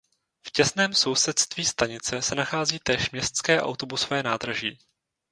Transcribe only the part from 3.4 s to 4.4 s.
autobusové